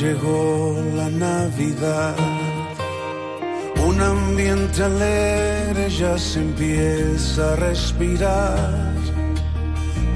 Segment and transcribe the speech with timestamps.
[0.00, 2.16] Llegó la Navidad.
[3.86, 8.94] Un ambiente alegre ya se empieza a respirar.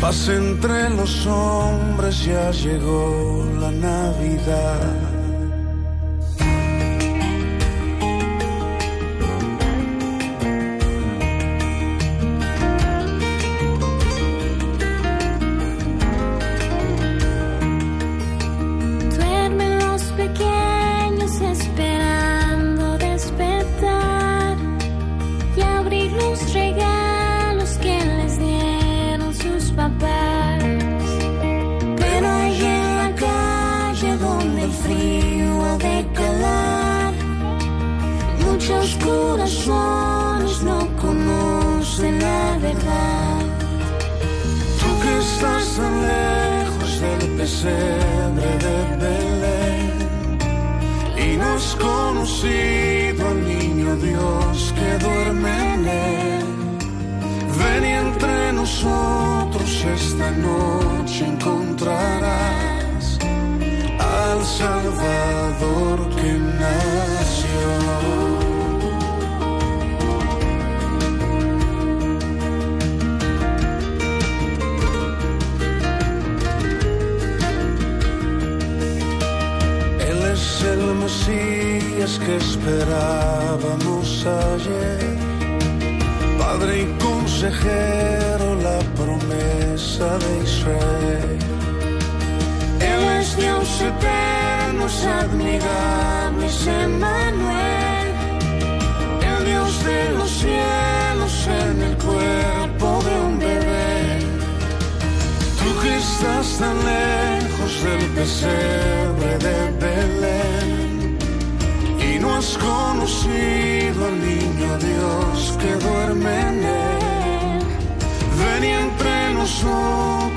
[0.01, 5.10] Paz entre los hombres, ya llegó la Navidad.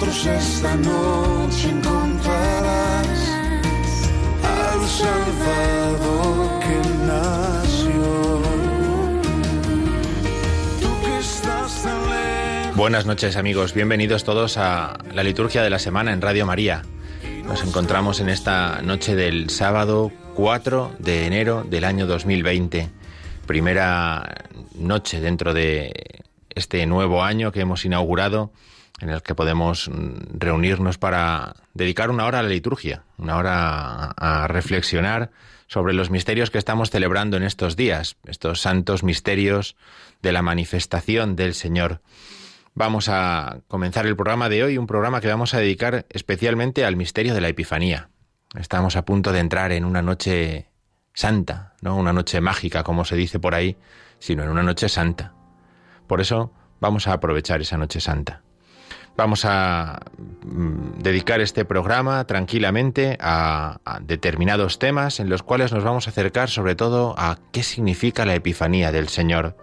[0.03, 0.09] Al
[6.59, 8.41] que nació.
[12.75, 16.81] Buenas noches amigos, bienvenidos todos a la liturgia de la semana en Radio María.
[17.45, 22.89] Nos encontramos en esta noche del sábado 4 de enero del año 2020,
[23.45, 25.93] primera noche dentro de
[26.49, 28.51] este nuevo año que hemos inaugurado,
[28.99, 34.13] en el que podemos mm, reunirnos para dedicar una hora a la liturgia, una hora
[34.17, 35.31] a a reflexionar
[35.67, 39.75] sobre los misterios que estamos celebrando en estos días, estos santos misterios
[40.21, 42.01] de la manifestación del Señor.
[42.75, 46.95] Vamos a comenzar el programa de hoy, un programa que vamos a dedicar especialmente al
[46.95, 48.09] misterio de la Epifanía.
[48.55, 50.69] Estamos a punto de entrar en una noche
[51.13, 53.77] santa, no una noche mágica como se dice por ahí,
[54.19, 55.33] sino en una noche santa.
[56.07, 58.42] Por eso vamos a aprovechar esa noche santa.
[59.15, 60.01] Vamos a
[60.43, 66.09] mm, dedicar este programa tranquilamente a, a determinados temas en los cuales nos vamos a
[66.09, 69.55] acercar sobre todo a qué significa la Epifanía del Señor.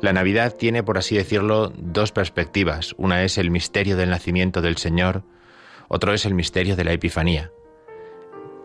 [0.00, 2.94] La Navidad tiene, por así decirlo, dos perspectivas.
[2.98, 5.22] Una es el misterio del nacimiento del Señor,
[5.88, 7.52] otro es el misterio de la Epifanía.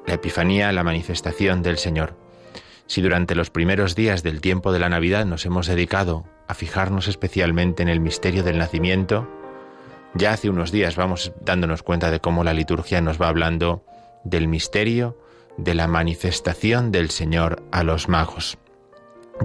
[0.08, 2.18] La Epifanía, la manifestación del Señor.
[2.88, 7.08] Si durante los primeros días del tiempo de la Navidad nos hemos dedicado a fijarnos
[7.08, 9.30] especialmente en el misterio del nacimiento,
[10.14, 13.84] ya hace unos días vamos dándonos cuenta de cómo la liturgia nos va hablando
[14.24, 15.18] del misterio
[15.58, 18.58] de la manifestación del Señor a los magos.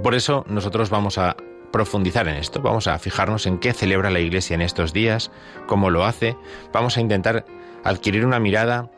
[0.03, 1.37] Por eso nosotros vamos a
[1.73, 5.31] profundizar en esto, vamos a fijarnos en qué celebra la Iglesia en estos días,
[5.67, 6.37] cómo lo hace,
[6.73, 7.45] vamos a intentar
[7.83, 8.91] adquirir una mirada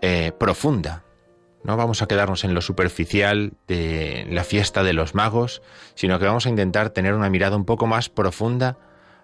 [0.00, 1.04] eh, profunda
[1.62, 5.62] No vamos a quedarnos en lo superficial de la fiesta de los magos,
[5.94, 8.78] sino que vamos a intentar tener una mirada un poco más profunda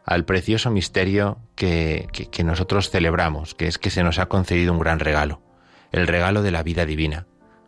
[0.09, 4.79] al precioso misterio que, que, nosotros celebramos, que es que se nos ha concedido un
[4.79, 5.43] gran regalo,
[5.93, 7.27] el regalo de la vida divina,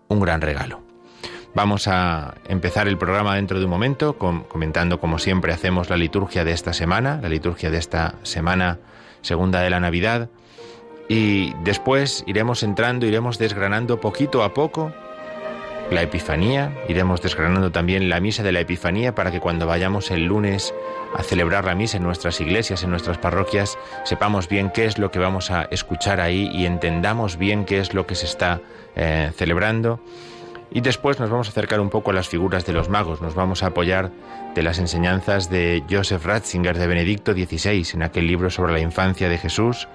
[0.09, 0.83] un gran regalo.
[1.55, 6.43] Vamos a empezar el programa dentro de un momento comentando como siempre hacemos la liturgia
[6.43, 8.79] de esta semana, la liturgia de esta semana
[9.21, 10.31] segunda de la Navidad,
[11.11, 14.95] y después iremos entrando, iremos desgranando poquito a poco
[15.91, 20.25] la Epifanía, iremos desgranando también la misa de la Epifanía para que cuando vayamos el
[20.25, 20.73] lunes
[21.15, 25.11] a celebrar la misa en nuestras iglesias, en nuestras parroquias, sepamos bien qué es lo
[25.11, 28.61] que vamos a escuchar ahí y entendamos bien qué es lo que se está
[28.95, 30.01] eh, celebrando.
[30.73, 33.35] Y después nos vamos a acercar un poco a las figuras de los magos, nos
[33.35, 34.13] vamos a apoyar
[34.55, 39.29] de las enseñanzas de Joseph Ratzinger de Benedicto XVI en aquel libro sobre la infancia
[39.29, 39.89] de Jesús,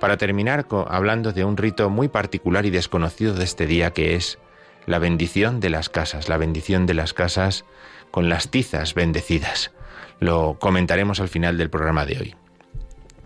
[0.00, 4.38] para terminar hablando de un rito muy particular y desconocido de este día que es
[4.86, 7.64] la bendición de las casas, la bendición de las casas
[8.10, 9.72] con las tizas bendecidas.
[10.20, 12.34] Lo comentaremos al final del programa de hoy.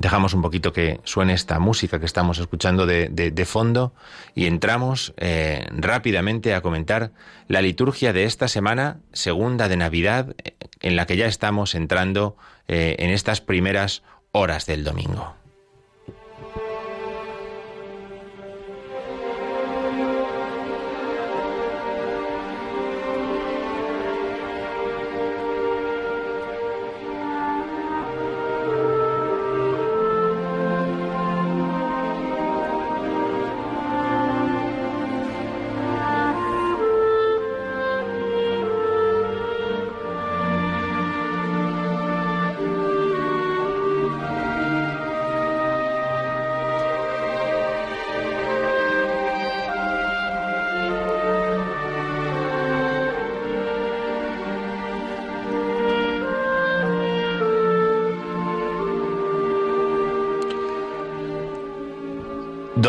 [0.00, 3.92] Dejamos un poquito que suene esta música que estamos escuchando de, fondo
[4.34, 7.12] y entramos eh, rápidamente a comentar
[7.48, 10.34] la liturgia de esta semana, segunda de Navidad,
[10.80, 14.02] en la que ya estamos entrando eh, en estas primeras
[14.32, 15.34] horas del domingo.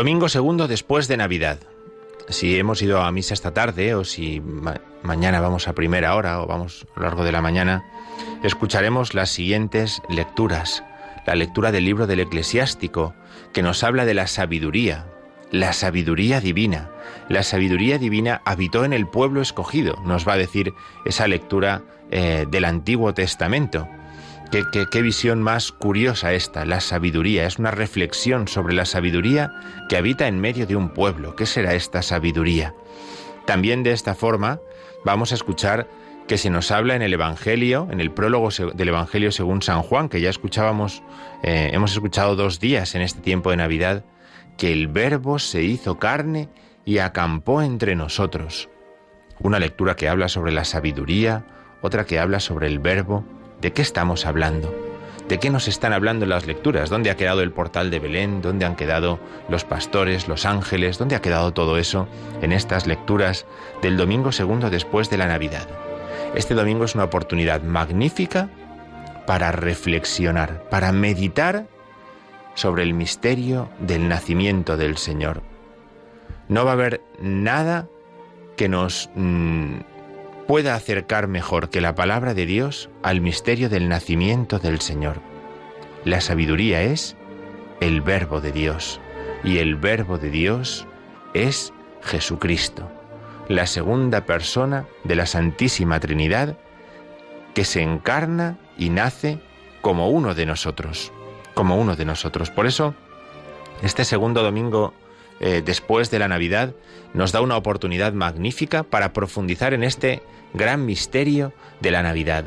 [0.02, 1.60] Domingo segundo después de Navidad.
[2.28, 4.42] Si hemos ido a misa esta tarde o si
[5.04, 7.86] mañana vamos a primera hora o vamos a lo largo de la mañana,
[8.42, 10.84] escucharemos las siguientes lecturas.
[11.28, 13.14] La lectura del libro del eclesiástico,
[13.54, 15.06] que nos habla de la sabiduría,
[15.52, 16.90] la sabiduría divina.
[17.30, 20.74] La sabiduría divina habitó en el pueblo escogido, nos va a decir
[21.06, 23.88] esa lectura eh, del Antiguo Testamento.
[24.52, 27.48] Qué, visión más curiosa esta, la sabiduría.
[27.48, 29.54] Es una reflexión sobre la sabiduría
[29.88, 31.38] que habita en medio de un pueblo.
[31.38, 32.76] ¿Qué será esta sabiduría?
[33.46, 34.60] También de esta forma
[35.06, 35.88] vamos a escuchar
[36.28, 40.10] que se nos habla en el Evangelio, en el prólogo del Evangelio según San Juan,
[40.10, 41.02] que ya escuchábamos,
[41.44, 44.04] eh, hemos escuchado dos días en este tiempo de Navidad,
[44.58, 46.50] que el Verbo se hizo carne
[46.84, 48.70] y acampó entre nosotros.
[49.40, 51.46] Una lectura que habla sobre la sabiduría,
[51.82, 53.24] otra que habla sobre el Verbo,
[53.62, 54.74] ¿De qué estamos hablando?
[55.28, 56.90] ¿De qué nos están hablando las lecturas?
[56.90, 58.42] ¿Dónde ha quedado el portal de Belén?
[58.42, 59.20] ¿Dónde han quedado
[59.50, 60.98] los pastores, los ángeles?
[60.98, 62.08] ¿Dónde ha quedado todo eso
[62.42, 63.46] en estas lecturas
[63.84, 65.68] del domingo segundo después de la Navidad?
[66.34, 68.50] Este domingo es una oportunidad magnífica
[69.28, 71.68] para reflexionar, para meditar
[72.56, 75.44] sobre el misterio del nacimiento del Señor.
[76.50, 77.88] No va a haber nada
[78.58, 79.76] que nos mm,
[80.52, 85.22] pueda acercar mejor que la palabra de Dios al misterio del nacimiento del Señor.
[86.04, 87.16] La sabiduría es
[87.80, 89.00] el verbo de Dios
[89.46, 90.86] y el verbo de Dios
[91.34, 92.92] es Jesucristo,
[93.48, 96.58] la segunda persona de la Santísima Trinidad
[97.54, 99.40] que se encarna y nace
[99.80, 101.14] como uno de nosotros,
[101.54, 102.50] como uno de nosotros.
[102.50, 102.94] Por eso,
[103.84, 104.94] este segundo domingo
[105.42, 106.76] eh, después de la Navidad
[107.14, 110.22] nos da una oportunidad magnífica para profundizar en este
[110.54, 112.46] gran misterio de la Navidad,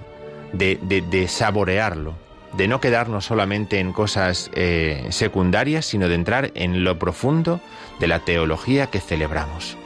[0.53, 2.15] de, saborearlo,
[2.57, 7.61] de no quedarnos solamente en cosas eh, secundarias, sino de entrar en lo profundo
[7.99, 9.77] de la teología que celebramos.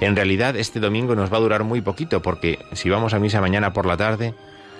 [0.00, 3.42] En realidad este domingo nos va a durar muy poquito porque si vamos a misa
[3.42, 4.34] mañana por la tarde,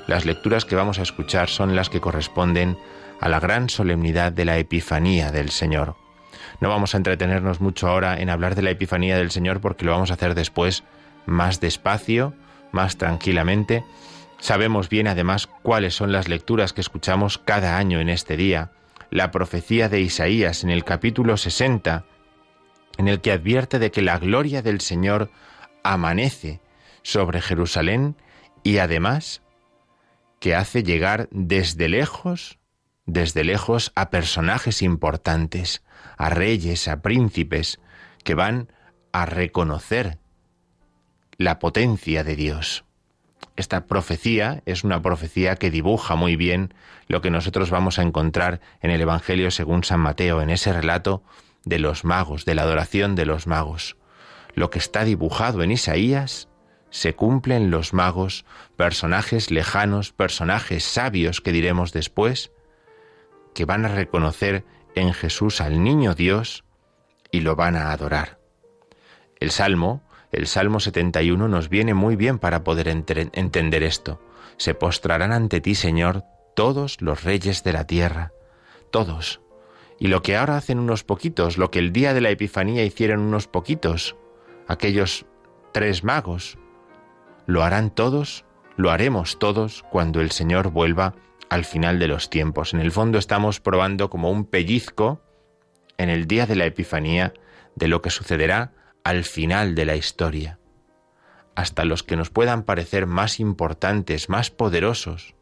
[0.06, 2.78] las lecturas que vamos a escuchar son las que corresponden
[3.20, 6.03] a la gran solemnidad de la Epifanía del Señor.
[6.60, 9.92] No vamos a entretenernos mucho ahora en hablar de la Epifanía del Señor porque lo
[9.92, 10.84] vamos a hacer después
[11.26, 12.34] más despacio
[12.74, 13.84] más tranquilamente.
[14.38, 18.72] Sabemos bien además cuáles son las lecturas que escuchamos cada año en este día.
[19.10, 22.04] La profecía de Isaías en el capítulo 60,
[22.98, 25.30] en el que advierte de que la gloria del Señor
[25.82, 26.60] amanece
[27.02, 28.16] sobre Jerusalén
[28.62, 29.40] y además
[30.40, 32.58] que hace llegar desde lejos,
[33.06, 35.82] desde lejos a personajes importantes,
[36.16, 37.80] a reyes, a príncipes,
[38.22, 38.72] que van
[39.12, 40.18] a reconocer
[41.36, 42.84] la potencia de Dios.
[43.56, 46.74] Esta profecía es una profecía que dibuja muy bien
[47.06, 51.22] lo que nosotros vamos a encontrar en el Evangelio según San Mateo, en ese relato
[51.64, 53.96] de los magos, de la adoración de los magos.
[54.54, 56.48] Lo que está dibujado en Isaías
[56.90, 58.44] se cumple en los magos,
[58.76, 62.52] personajes lejanos, personajes sabios que diremos después,
[63.54, 66.64] que van a reconocer en Jesús al niño Dios
[67.30, 68.38] y lo van a adorar.
[69.40, 74.20] El Salmo, el Salmo 71 nos viene muy bien para poder entender esto.
[74.56, 78.32] Se postrarán ante ti, Señor, todos los reyes de la tierra,
[78.90, 79.40] todos.
[79.98, 83.20] Y lo que ahora hacen unos poquitos, lo que el día de la Epifanía hicieron
[83.20, 84.16] unos poquitos,
[84.66, 85.26] aquellos
[85.72, 86.58] tres magos,
[87.46, 88.44] lo harán todos,
[88.76, 91.14] lo haremos todos cuando el Señor vuelva
[91.48, 92.74] al final de los tiempos.
[92.74, 95.20] En el fondo estamos probando como un pellizco
[95.98, 97.32] en el día de la Epifanía
[97.74, 98.72] de lo que sucederá
[99.04, 100.58] al final de la historia.
[101.54, 105.34] Hasta los que nos puedan parecer más importantes, más poderosos,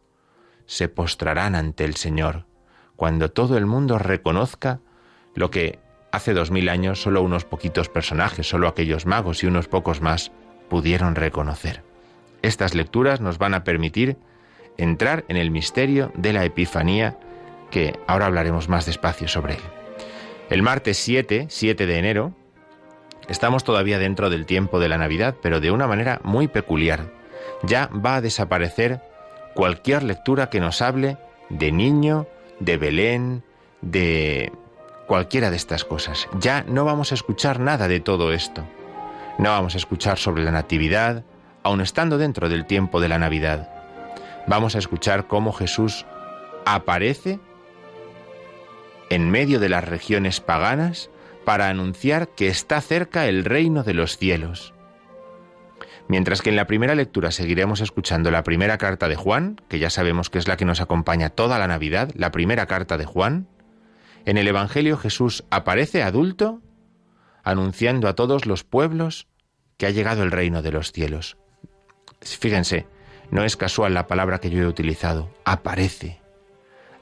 [0.67, 2.47] se postrarán ante el Señor,
[2.97, 4.81] cuando todo el mundo reconozca
[5.35, 5.79] lo que
[6.13, 10.33] hace dos mil años solo unos poquitos personajes, solo aquellos magos y unos pocos más
[10.69, 11.83] pudieron reconocer.
[12.43, 14.19] Estas lecturas nos van a permitir
[14.77, 17.19] entrar en el misterio de la Epifanía,
[17.71, 19.61] que ahora hablaremos más despacio sobre él.
[20.51, 22.35] El martes 7, 7 de enero,
[23.29, 27.11] estamos todavía dentro del tiempo de la Navidad, pero de una manera muy peculiar.
[27.63, 29.01] Ya va a desaparecer
[29.55, 31.17] cualquier lectura que nos hable
[31.49, 32.27] de niño,
[32.61, 33.43] de Belén,
[33.81, 34.53] de
[35.07, 36.29] cualquiera de estas cosas.
[36.39, 38.65] Ya no vamos a escuchar nada de todo esto.
[39.39, 41.25] No vamos a escuchar sobre la Natividad,
[41.63, 43.82] aun estando dentro del tiempo de la Navidad.
[44.47, 46.05] Vamos a escuchar cómo Jesús
[46.65, 47.41] aparece
[49.11, 51.11] en medio de las regiones paganas
[51.45, 54.75] para anunciar que está cerca el reino de los cielos.
[56.09, 59.91] Mientras que en la primera lectura seguiremos escuchando la primera carta de Juan, que ya
[59.91, 63.49] sabemos que es la que nos acompaña toda la Navidad, la primera carta de Juan,
[64.25, 66.61] en el Evangelio Jesús aparece adulto
[67.43, 69.27] anunciando a todos los pueblos
[69.77, 71.37] que ha llegado el reino de los cielos.
[72.21, 72.87] Fíjense,
[73.33, 76.21] no es casual la palabra que yo he utilizado, aparece.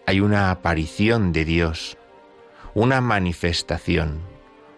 [0.07, 1.99] Hay una aparición de Dios,
[2.73, 4.21] una manifestación,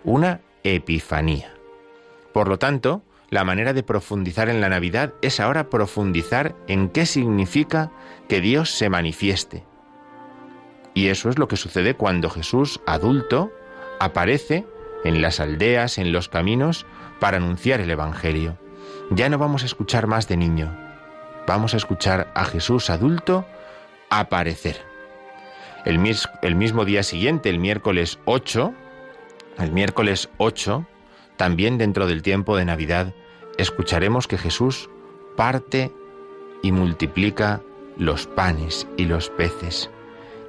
[0.03, 1.53] una epifanía.
[2.33, 7.05] Por lo tanto, la manera de profundizar en la Navidad es ahora profundizar en qué
[7.05, 7.93] significa
[8.31, 9.63] que Dios se manifieste.
[10.95, 13.53] Y eso es lo que sucede cuando Jesús, adulto,
[14.01, 14.65] aparece
[15.05, 16.87] en las aldeas, en los caminos,
[17.21, 18.57] para anunciar el Evangelio.
[19.11, 20.92] Ya no vamos a escuchar más de niño,
[21.47, 23.47] vamos a escuchar a Jesús adulto
[24.11, 24.81] aparecer.
[25.85, 28.73] El, mismo día siguiente, el miércoles 8,
[29.59, 30.87] el miércoles 8,
[31.37, 33.15] también dentro del tiempo de Navidad,
[33.59, 34.89] escucharemos que Jesús
[35.37, 35.93] parte
[36.63, 37.61] y multiplica
[37.97, 39.91] los panes y los peces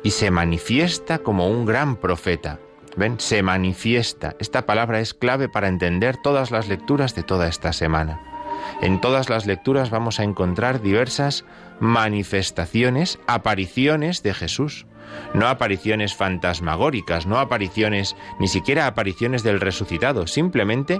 [0.03, 2.59] y se manifiesta como un gran profeta.
[2.95, 3.19] ¿Ven?
[3.19, 4.35] Se manifiesta.
[4.37, 8.32] Esta palabra es clave para entender todas las lecturas de toda esta semana.
[8.81, 11.45] En todas las lecturas vamos a encontrar diversas
[11.79, 14.85] manifestaciones, apariciones de Jesús.
[15.33, 20.99] No apariciones fantasmagóricas, no apariciones, ni siquiera apariciones del resucitado, simplemente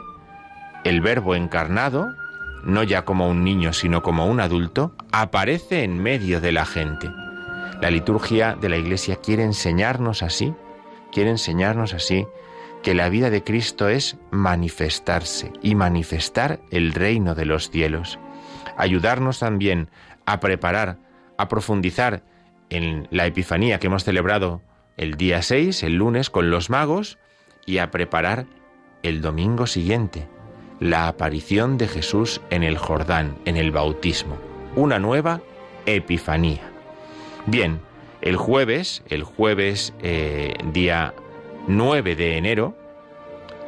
[0.84, 2.14] el verbo encarnado,
[2.64, 7.10] no ya como un niño, sino como un adulto, aparece en medio de la gente.
[7.82, 10.54] La liturgia de la Iglesia quiere enseñarnos así,
[11.12, 12.28] quiere enseñarnos así
[12.84, 18.20] que la vida de Cristo es manifestarse y manifestar el reino de los cielos.
[18.78, 19.90] Ayudarnos también
[20.26, 20.98] a preparar,
[21.38, 22.24] a profundizar
[22.70, 24.62] en la Epifanía que hemos celebrado
[24.98, 27.18] el día 6, el lunes, con los magos,
[27.66, 28.46] y a preparar
[29.02, 30.28] el domingo siguiente,
[30.80, 34.38] la aparición de Jesús en el Jordán, en el bautismo,
[34.76, 35.42] una nueva
[35.86, 36.62] Epifanía.
[37.46, 37.80] Bien,
[38.22, 41.14] el jueves, el jueves eh, día
[41.68, 42.76] 9 de enero,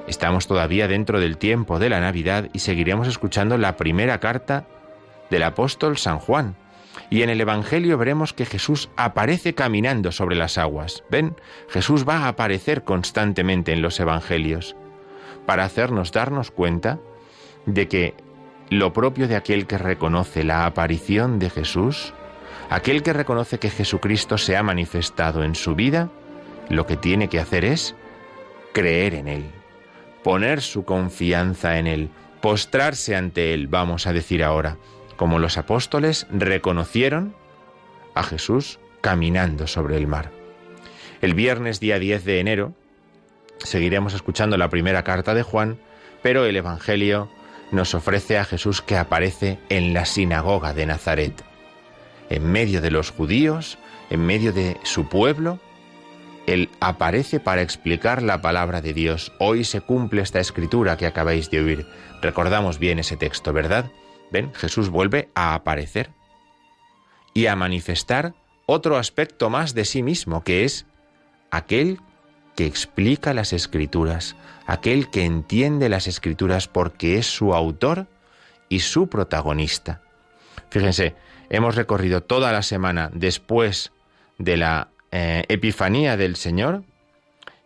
[0.07, 4.65] estamos todavía dentro del tiempo de la Navidad y seguiremos escuchando la primera carta
[5.29, 6.55] del apóstol San Juan.
[7.09, 11.03] Y en el Evangelio veremos que Jesús aparece caminando sobre las aguas.
[11.09, 11.35] ¿Ven?
[11.69, 14.75] Jesús va a aparecer constantemente en los Evangelios
[15.45, 16.99] para hacernos darnos cuenta
[17.65, 18.13] de que
[18.69, 22.13] lo propio de aquel que reconoce la aparición de Jesús,
[22.69, 26.09] aquel que reconoce que Jesucristo se ha manifestado en su vida,
[26.69, 27.95] lo que tiene que hacer es
[28.73, 29.45] creer en Él,
[30.23, 32.09] poner su confianza en Él,
[32.41, 34.77] postrarse ante Él, vamos a decir ahora,
[35.15, 37.35] como los apóstoles reconocieron
[38.13, 40.31] a Jesús caminando sobre el mar.
[41.21, 42.73] El viernes día 10 de enero
[43.59, 45.77] seguiremos escuchando la primera carta de Juan,
[46.21, 47.29] pero el Evangelio
[47.71, 51.43] nos ofrece a Jesús que aparece en la sinagoga de Nazaret,
[52.29, 53.77] en medio de los judíos,
[54.09, 55.59] en medio de su pueblo.
[56.47, 59.31] Él aparece para explicar la palabra de Dios.
[59.39, 61.87] Hoy se cumple esta escritura que acabáis de oír.
[62.21, 63.91] Recordamos bien ese texto, ¿verdad?
[64.31, 64.53] ¿Ven?
[64.53, 66.11] Jesús vuelve a aparecer
[67.33, 68.33] y a manifestar
[68.67, 70.85] otro aspecto más de sí mismo, que es
[71.51, 71.99] aquel
[72.55, 74.35] que explica las escrituras,
[74.65, 78.07] aquel que entiende las escrituras porque es su autor
[78.69, 80.01] y su protagonista.
[80.69, 81.15] Fíjense,
[81.49, 83.91] hemos recorrido toda la semana después
[84.37, 86.83] de la eh, Epifanía del Señor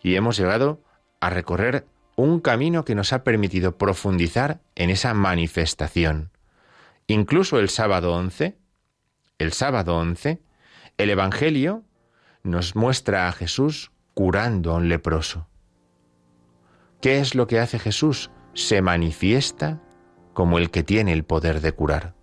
[0.02, 0.82] y hemos llegado
[1.20, 6.32] a recorrer un camino que nos ha permitido profundizar en esa manifestación.
[7.08, 8.58] Incluso el sábado 11,
[9.38, 10.42] el sábado 11,
[10.98, 11.84] el Evangelio
[12.44, 15.48] nos muestra a Jesús curando a un leproso.
[17.02, 18.32] ¿Qué es lo que hace Jesús?
[18.54, 19.82] Se manifiesta
[20.34, 22.16] como el que tiene el poder de curar.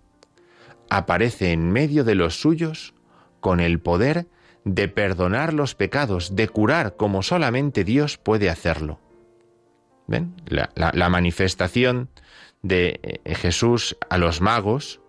[0.89, 2.93] Aparece en medio de los suyos
[3.39, 4.27] con el poder
[4.67, 8.99] de perdonar los pecados, de curar como solamente Dios puede hacerlo.
[10.07, 10.35] ¿Ven?
[10.45, 12.09] La, manifestación
[12.61, 15.01] de eh, Jesús a los magos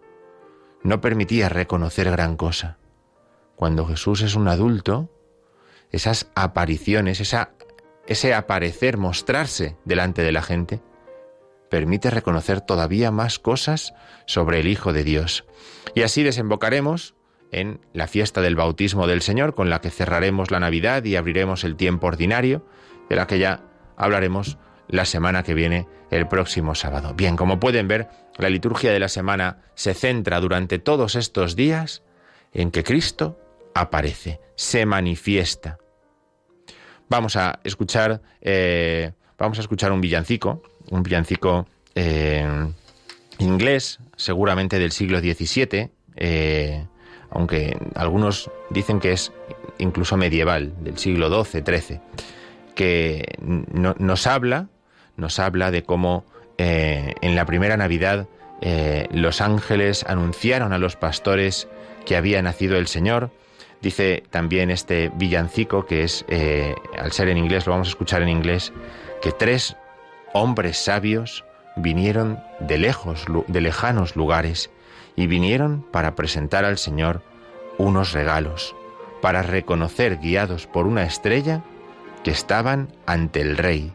[0.83, 2.79] no permitía reconocer gran cosa.
[3.57, 5.11] Cuando Jesús es un adulto,
[5.91, 7.21] esas apariciones,
[8.07, 10.81] ese aparecer, mostrarse delante de la gente,
[11.69, 13.95] permite reconocer todavía más cosas
[14.27, 15.45] sobre el Hijo de Dios.
[15.95, 17.15] Y así desembocaremos
[17.51, 21.65] en la fiesta del bautismo del Señor, con la que cerraremos la Navidad y abriremos
[21.65, 22.65] el tiempo ordinario,
[23.09, 23.63] de la que ya
[23.97, 27.15] hablaremos la semana que viene, el próximo sábado.
[27.15, 32.03] Bien, como pueden ver, la liturgia de la semana se centra durante todos estos días
[32.53, 33.39] en que Cristo
[33.75, 35.79] aparece, se manifiesta.
[37.09, 42.47] Vamos a escuchar, eh, vamos a escuchar un villancico, un villancico eh,
[43.39, 45.91] inglés, seguramente del siglo XVII,
[47.31, 49.33] aunque algunos dicen que es
[49.79, 52.01] incluso medieval, del siglo XII, XIII,
[52.75, 54.69] que nos habla,
[55.17, 56.25] nos habla de cómo
[56.57, 58.27] en la primera Navidad
[59.13, 61.69] los ángeles anunciaron a los pastores
[62.07, 63.31] que había nacido el Señor,
[63.81, 68.23] Dice también este villancico, que es, eh, al ser en inglés, lo vamos a escuchar
[68.23, 68.73] en inglés,
[69.23, 69.77] que tres
[70.33, 71.45] hombres sabios
[71.77, 74.71] vinieron de lejos, de lejanos lugares,
[75.19, 77.23] y vinieron para presentar al Señor
[77.77, 78.77] unos regalos,
[79.21, 81.65] para reconocer, guiados por una estrella,
[82.23, 83.93] que estaban ante el Rey,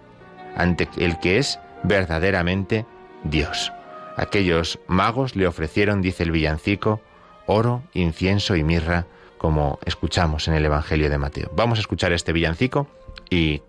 [0.57, 2.85] ante el que es verdaderamente
[3.23, 3.71] Dios.
[4.17, 6.99] Aquellos magos le ofrecieron, dice el villancico,
[7.45, 9.07] oro, incienso y mirra,
[9.37, 11.49] como escuchamos en el Evangelio de Mateo.
[11.55, 12.87] Vamos a escuchar este villancico
[13.29, 13.61] y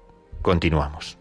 [0.42, 1.18] continuamos.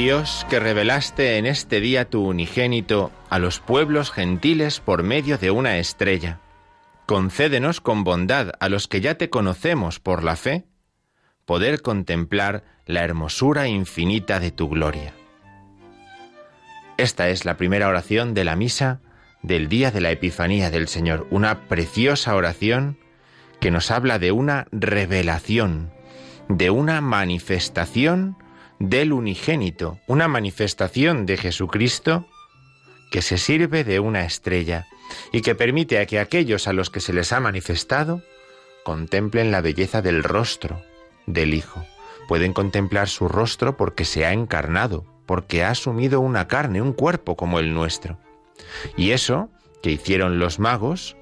[0.00, 5.50] Dios, que revelaste en este día tu unigénito a los pueblos gentiles por medio de
[5.50, 6.40] una estrella,
[7.04, 10.64] concédenos con bondad a los que ya te conocemos por la fe,
[11.44, 15.12] poder contemplar la hermosura infinita de tu gloria.
[16.96, 19.02] Esta es la primera oración de la misa
[19.42, 22.96] del día de la Epifanía del Señor, una preciosa oración
[23.60, 25.92] que nos habla de una revelación,
[26.48, 28.38] de una manifestación
[28.80, 32.26] del unigénito, una manifestación de Jesucristo
[33.12, 34.86] que se sirve de una estrella
[35.32, 38.22] y que permite a que aquellos a los que se les ha manifestado
[38.82, 40.82] contemplen la belleza del rostro
[41.26, 41.84] del Hijo.
[42.26, 47.36] Pueden contemplar su rostro porque se ha encarnado, porque ha asumido una carne, un cuerpo
[47.36, 48.18] como el nuestro.
[48.96, 49.50] Y eso
[49.82, 51.16] que hicieron los magos,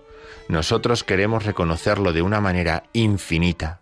[0.49, 3.81] nosotros queremos reconocerlo de una manera infinita,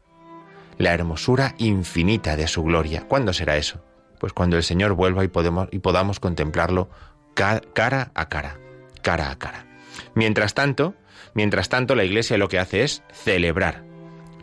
[0.78, 3.06] la hermosura infinita de su gloria.
[3.08, 3.82] ¿Cuándo será eso?
[4.18, 5.30] Pues cuando el Señor vuelva y,
[5.70, 6.88] y podamos contemplarlo
[7.34, 8.58] cara a cara,
[9.02, 9.66] cara a cara.
[10.14, 10.94] Mientras tanto,
[11.34, 13.84] mientras tanto la Iglesia lo que hace es celebrar,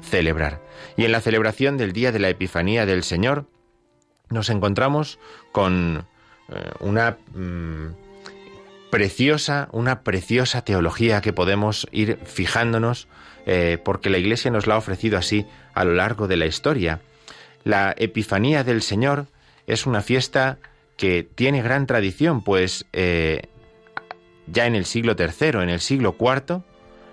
[0.01, 0.61] celebrar.
[0.97, 3.47] Y en la celebración del día de la Epifanía del Señor
[4.29, 5.19] nos encontramos
[5.51, 6.05] con
[6.49, 7.95] eh, una mm,
[8.91, 13.07] preciosa, una preciosa teología que podemos ir fijándonos
[13.45, 17.01] eh, porque la Iglesia nos la ha ofrecido así a lo largo de la historia.
[17.63, 19.27] La Epifanía del Señor
[19.67, 20.57] es una fiesta
[20.97, 23.43] que tiene gran tradición, pues eh,
[24.47, 26.61] ya en el siglo III, en el siglo IV,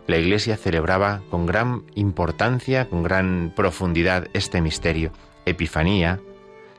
[0.06, 5.12] la Iglesia celebraba con gran importancia, con gran profundidad este misterio.
[5.46, 6.20] Epifanía,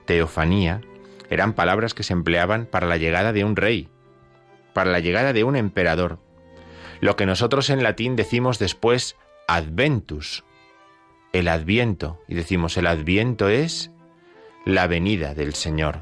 [0.06, 0.82] teofanía,
[1.30, 3.88] eran palabras que se empleaban para la llegada de un rey,
[4.74, 6.20] para la llegada de un emperador.
[7.00, 9.16] Lo que nosotros en latín decimos después
[9.48, 10.44] adventus,
[11.34, 13.92] el adviento, y decimos el adviento es
[14.66, 16.00] la venida del Señor.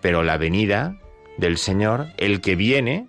[0.00, 0.98] Pero la venida
[1.36, 3.08] del Señor, el que viene,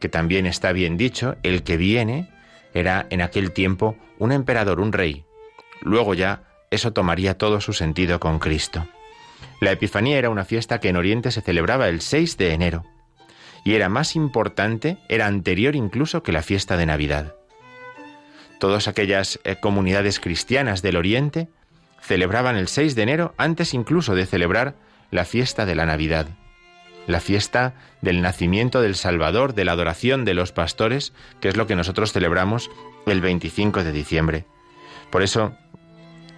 [0.00, 2.30] que también está bien dicho, el que viene
[2.74, 5.24] era en aquel tiempo un emperador, un rey.
[5.80, 8.86] Luego ya eso tomaría todo su sentido con Cristo.
[9.60, 12.84] La Epifanía era una fiesta que en Oriente se celebraba el 6 de enero
[13.64, 17.34] y era más importante, era anterior incluso que la fiesta de Navidad.
[18.64, 21.48] Todas aquellas eh, comunidades cristianas del Oriente
[22.00, 24.74] celebraban el 6 de enero antes incluso de celebrar
[25.10, 26.28] la fiesta de la Navidad,
[27.06, 31.66] la fiesta del nacimiento del Salvador, de la adoración de los pastores, que es lo
[31.66, 32.70] que nosotros celebramos
[33.04, 34.46] el 25 de diciembre.
[35.10, 35.54] Por eso,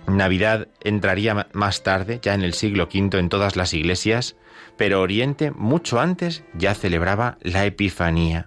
[0.08, 4.34] Navidad entraría más tarde, ya en el siglo V, en todas las iglesias,
[4.76, 8.46] pero Oriente mucho antes ya celebraba la Epifanía.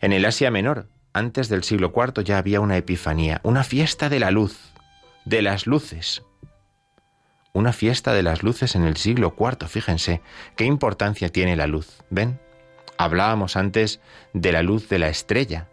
[0.00, 4.20] En el Asia Menor, antes del siglo IV ya había una epifanía, una fiesta de
[4.20, 4.58] la luz,
[5.24, 6.22] de las luces.
[7.52, 10.22] Una fiesta de las luces en el siglo IV, fíjense,
[10.56, 12.02] qué importancia tiene la luz.
[12.10, 12.40] ¿Ven?
[12.96, 14.00] Hablábamos antes
[14.34, 15.68] de la luz de la estrella.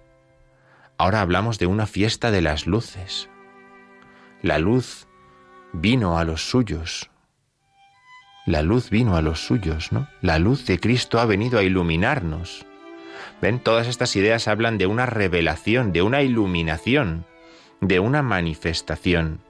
[0.97, 3.29] Ahora hablamos de una fiesta de las luces.
[4.41, 5.07] La luz
[5.73, 7.11] vino a los suyos.
[8.45, 10.07] La luz vino a los suyos, ¿no?
[10.21, 12.66] La luz de Cristo ha venido a iluminarnos.
[13.41, 17.25] Ven, todas estas ideas hablan de una revelación, de una iluminación,
[17.81, 19.41] de una manifestación.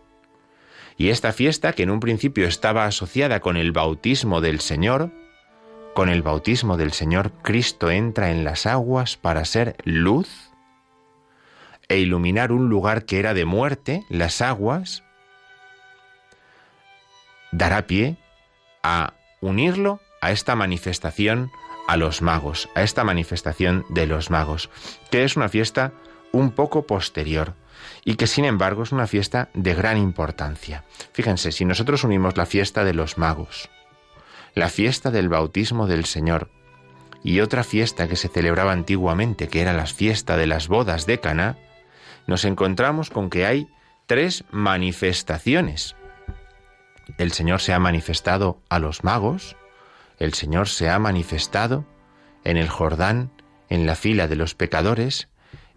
[0.97, 5.11] Y esta fiesta, que en un principio estaba asociada con el bautismo del Señor,
[5.93, 10.51] con el bautismo del Señor, Cristo entra en las aguas para ser luz
[11.87, 15.03] e iluminar un lugar que era de muerte, las aguas,
[17.51, 18.17] dará pie
[18.83, 21.51] a unirlo a esta manifestación
[21.87, 24.69] a los magos, a esta manifestación de los magos,
[25.09, 25.93] que es una fiesta
[26.31, 27.55] un poco posterior
[28.03, 30.83] y que sin embargo es una fiesta de gran importancia.
[31.13, 33.69] Fíjense, si nosotros unimos la fiesta de los magos,
[34.55, 36.49] la fiesta del bautismo del Señor
[37.23, 41.19] y otra fiesta que se celebraba antiguamente, que era la fiesta de las bodas de
[41.19, 41.57] Caná,
[42.27, 43.67] nos encontramos con que hay
[44.05, 45.95] tres manifestaciones.
[47.17, 49.55] El Señor se ha manifestado a los magos,
[50.19, 51.85] el Señor se ha manifestado
[52.43, 53.31] en el Jordán,
[53.69, 55.27] en la fila de los pecadores,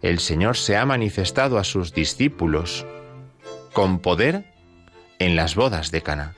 [0.01, 2.85] el Señor se ha manifestado a sus discípulos
[3.73, 4.45] con poder
[5.19, 6.33] en las bodas de Cana.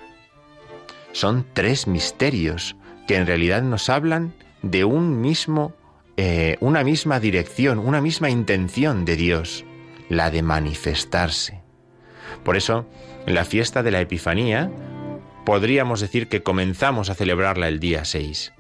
[1.12, 2.76] Son tres misterios
[3.08, 5.74] que en realidad nos hablan de un mismo,
[6.18, 9.66] eh, una misma dirección, una misma intención de Dios,
[10.10, 11.62] la de manifestarse.
[12.44, 12.86] Por eso,
[13.26, 14.72] en la fiesta de la Epifanía,
[15.46, 18.54] podríamos decir que comenzamos a celebrarla el día 6,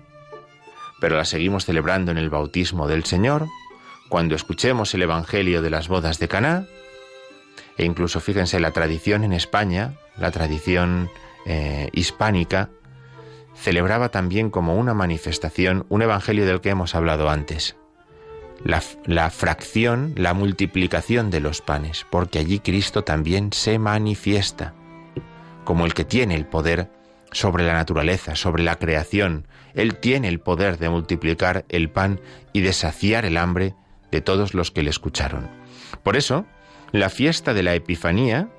[0.99, 3.47] pero la seguimos celebrando en el bautismo del Señor,
[4.09, 6.65] cuando escuchemos el Evangelio de las bodas de Caná,
[7.77, 11.09] e incluso fíjense la tradición en España, la tradición
[11.45, 12.69] eh, hispánica,
[13.55, 17.75] celebraba también como una manifestación un evangelio del que hemos hablado antes.
[18.63, 24.73] La, la, fracción, la multiplicación de los panes, porque allí Cristo también se manifiesta
[25.63, 26.89] como el que tiene el poder
[27.31, 29.47] sobre la naturaleza, sobre la creación.
[29.73, 32.21] Él tiene el poder de multiplicar el pan
[32.53, 33.75] y de saciar el hambre
[34.11, 35.49] de todos los que le escucharon.
[36.03, 36.45] Por eso,
[36.91, 38.49] la fiesta de la Epifanía,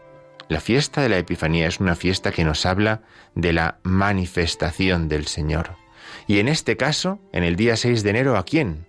[0.48, 3.02] la fiesta de la Epifanía es una fiesta que nos habla
[3.34, 5.76] de la manifestación del Señor.
[6.26, 8.86] Y en este caso, en el día 6 de enero, ¿a quién?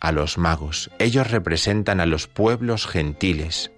[0.00, 0.90] A los magos.
[0.98, 3.70] Ellos representan a los pueblos gentiles.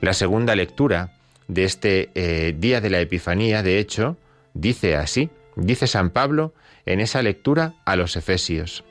[0.00, 1.17] La segunda lectura
[1.48, 4.16] de este eh, día de la Epifanía, de hecho,
[4.54, 6.54] dice así, dice San Pablo
[6.86, 8.84] en esa lectura a los Efesios.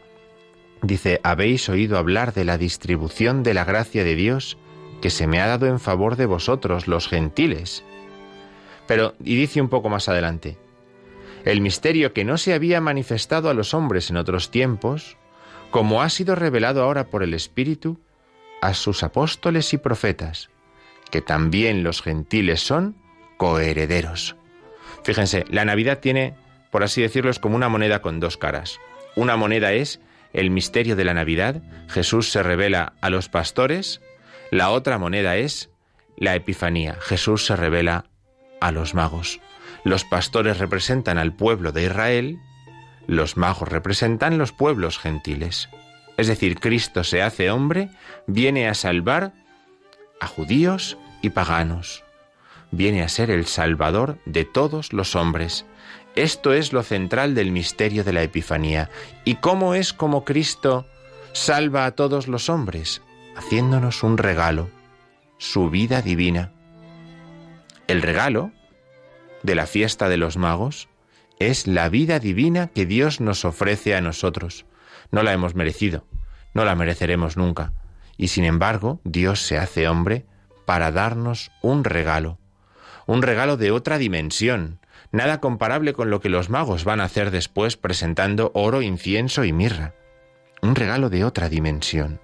[0.82, 4.58] Dice, habéis oído hablar de la distribución de la gracia de Dios
[5.02, 7.84] que se me ha dado en favor de vosotros, los gentiles.
[8.88, 10.58] Pero, y dice un poco más adelante,
[11.46, 15.18] el misterio que no se había manifestado a los hombres en otros tiempos,
[15.72, 18.00] como ha sido revelado ahora por el Espíritu
[18.62, 20.50] a sus apóstoles y profetas,
[21.10, 22.96] que también los gentiles son
[23.38, 24.36] coherederos.
[25.04, 26.36] Fíjense, la Navidad tiene,
[26.72, 28.80] por así decirlo, es como una moneda con dos caras.
[29.16, 30.00] Una moneda es
[30.34, 34.02] el misterio de la Navidad, Jesús se revela a los pastores,
[34.52, 35.70] la otra moneda es
[36.18, 38.06] la Epifanía, Jesús se revela
[38.60, 39.40] a los magos.
[39.84, 42.40] Los pastores representan al pueblo de Israel,
[43.08, 45.70] los magos representan los pueblos gentiles.
[46.18, 47.90] Es decir, Cristo se hace hombre,
[48.26, 49.34] viene a salvar
[50.20, 52.04] a judíos y paganos.
[52.72, 55.66] Viene a ser el Salvador de todos los hombres.
[56.16, 58.90] Esto es lo central del misterio de la Epifanía.
[59.24, 60.86] ¿Y cómo es como Cristo
[61.34, 63.02] salva a todos los hombres?
[63.36, 64.70] Haciéndonos un regalo,
[65.38, 66.52] su vida divina.
[67.88, 68.52] El regalo
[69.44, 70.90] de la fiesta de los magos
[71.40, 74.66] es la vida divina que Dios nos ofrece a nosotros.
[75.12, 76.06] No la hemos merecido,
[76.54, 77.72] no la mereceremos nunca
[78.18, 80.26] y sin embargo, Dios se hace hombre
[80.66, 82.40] para darnos un regalo,
[83.06, 84.80] un regalo de otra dimensión,
[85.12, 89.54] nada comparable con lo que los magos van a hacer después presentando oro, incienso y
[89.54, 89.94] mirra.
[90.62, 92.20] Un regalo de otra dimensión.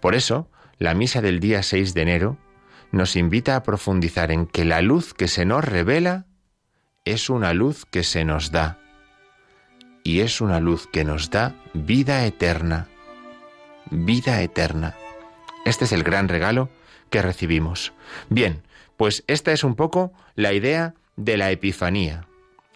[0.00, 2.38] Por eso, la misa del día 6 de enero
[2.90, 6.26] nos invita a profundizar en que la luz que se nos revela
[7.04, 8.78] es una luz que se nos da.
[10.02, 12.88] Y es una luz que nos da vida eterna.
[13.90, 14.96] Vida eterna.
[15.64, 16.70] Este es el gran regalo
[17.10, 17.92] que recibimos.
[18.28, 18.62] Bien,
[18.96, 22.26] pues esta es un poco la idea de la Epifanía,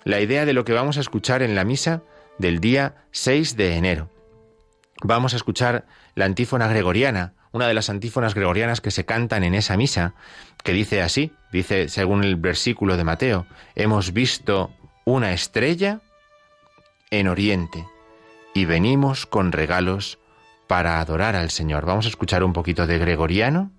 [0.05, 2.03] la idea de lo que vamos a escuchar en la misa
[2.39, 4.11] del día 6 de enero.
[5.03, 9.55] Vamos a escuchar la antífona gregoriana, una de las antífonas gregorianas que se cantan en
[9.55, 10.15] esa misa,
[10.63, 14.71] que dice así, dice según el versículo de Mateo, hemos visto
[15.05, 16.01] una estrella
[17.11, 17.87] en Oriente
[18.55, 20.19] y venimos con regalos
[20.67, 21.87] para adorar al Señor.
[21.87, 23.71] Vamos a escuchar un poquito de Gregoriano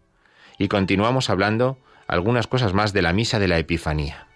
[0.58, 4.28] y continuamos hablando algunas cosas más de la misa de la Epifanía.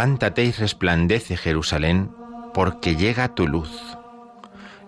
[0.00, 2.10] Levántate y resplandece Jerusalén,
[2.54, 3.70] porque llega tu luz.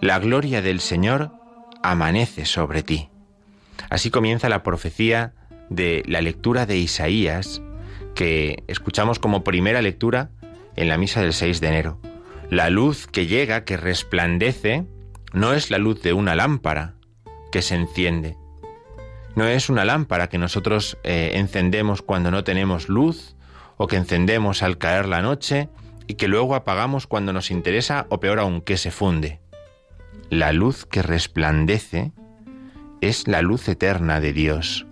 [0.01, 1.33] La gloria del Señor
[1.83, 3.11] amanece sobre ti.
[3.91, 5.35] Así comienza la profecía
[5.69, 7.61] de la lectura de Isaías,
[8.15, 10.31] que escuchamos como primera lectura
[10.77, 11.99] en la misa del 6 de enero.
[12.49, 14.87] La luz que llega, que resplandece,
[15.35, 16.95] no es la luz de una lámpara
[17.53, 18.39] que se enciende.
[19.37, 23.37] No es una lámpara que nosotros eh, encendemos cuando no tenemos luz
[23.83, 25.69] o que encendemos al caer la noche
[26.07, 29.41] y que luego apagamos cuando nos interesa o peor aún que se funde.
[30.31, 32.13] La luz que resplandece
[33.01, 34.87] es la luz eterna de Dios,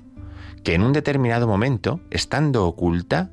[0.64, 3.30] que en un determinado momento, estando oculta,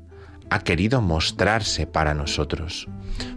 [0.48, 2.86] ha querido mostrarse para nosotros,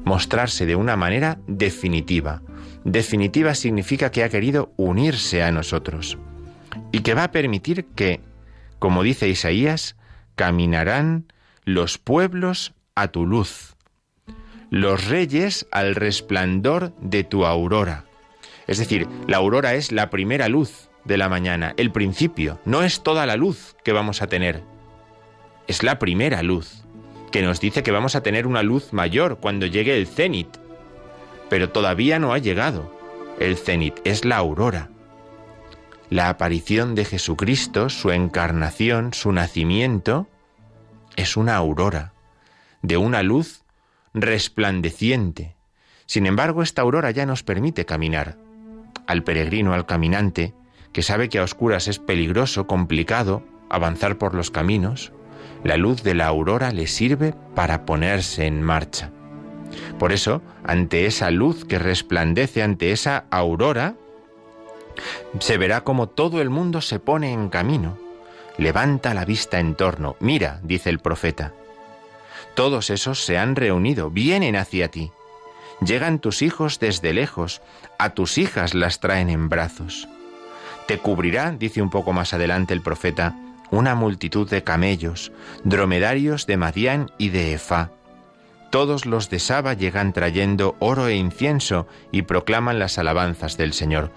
[0.05, 2.43] mostrarse de una manera definitiva.
[2.83, 6.19] Definitiva significa que ha querido unirse a nosotros
[6.91, 8.21] y que va a permitir que,
[8.77, 9.95] como dice Isaías,
[10.35, 11.25] caminarán
[11.65, 13.75] los pueblos a tu luz,
[14.69, 18.05] los reyes al resplandor de tu aurora.
[18.67, 23.03] Es decir, la aurora es la primera luz de la mañana, el principio, no es
[23.03, 24.63] toda la luz que vamos a tener,
[25.67, 26.83] es la primera luz,
[27.31, 30.49] que nos dice que vamos a tener una luz mayor cuando llegue el cenit,
[31.49, 32.93] pero todavía no ha llegado.
[33.39, 34.89] El cenit es la aurora.
[36.09, 40.27] La aparición de Jesucristo, su encarnación, su nacimiento,
[41.15, 42.13] es una aurora,
[42.81, 43.63] de una luz
[44.13, 45.55] resplandeciente.
[46.05, 48.37] Sin embargo, esta aurora ya nos permite caminar.
[49.07, 50.53] Al peregrino, al caminante,
[50.91, 55.13] que sabe que a oscuras es peligroso, complicado, avanzar por los caminos,
[55.63, 59.11] la luz de la aurora le sirve para ponerse en marcha.
[59.99, 63.95] Por eso, ante esa luz que resplandece, ante esa aurora,
[65.39, 67.97] se verá como todo el mundo se pone en camino.
[68.57, 70.15] Levanta la vista en torno.
[70.19, 71.53] Mira, dice el profeta.
[72.53, 75.11] Todos esos se han reunido, vienen hacia ti.
[75.79, 77.61] Llegan tus hijos desde lejos,
[77.97, 80.07] a tus hijas las traen en brazos.
[80.85, 83.35] Te cubrirá, dice un poco más adelante el profeta,
[83.71, 85.31] una multitud de camellos,
[85.63, 87.91] dromedarios de Madián y de Efá.
[88.69, 94.11] Todos los de Saba llegan trayendo oro e incienso y proclaman las alabanzas del Señor.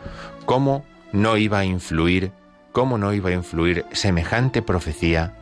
[0.46, 2.32] ¿Cómo no iba a influir,
[2.74, 5.32] cómo no iba a influir semejante profecía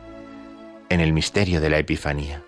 [0.89, 2.43] en el misterio de la Epifanía?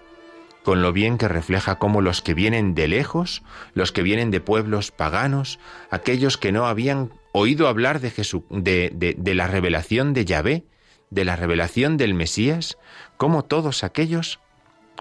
[0.64, 3.42] Con lo bien que refleja cómo los que vienen de lejos,
[3.74, 5.60] los que vienen de pueblos paganos,
[5.90, 10.66] aquellos que no habían oído hablar de, Jesús, de, la revelación de Yahvé,
[11.10, 12.78] de la revelación del Mesías,
[13.18, 14.40] cómo todos aquellos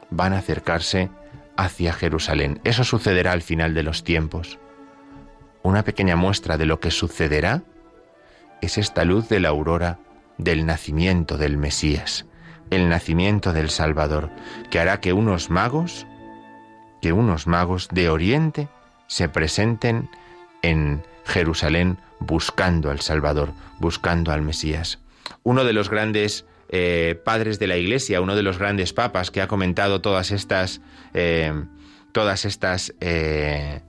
[0.09, 1.11] van a acercarse
[1.59, 2.59] hacia Jerusalén.
[2.64, 4.59] Eso sucederá al final de los tiempos.
[5.62, 7.64] Una pequeña muestra de lo que sucederá
[8.65, 9.99] es esta luz de la aurora
[10.39, 12.27] del nacimiento del Mesías,
[12.71, 14.31] el nacimiento del Salvador,
[14.71, 16.07] que hará que unos magos,
[17.01, 18.69] que unos magos de Oriente
[19.07, 20.09] se presenten
[20.62, 24.99] en Jerusalén buscando al Salvador, buscando al Mesías.
[25.43, 29.43] Uno de los grandes eh, padres de la Iglesia, uno de los grandes papas que
[29.43, 30.81] ha comentado todas estas,
[31.12, 31.53] eh,
[32.12, 33.83] todas estas eh,